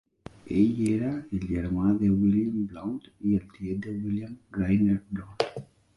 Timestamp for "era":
0.93-1.09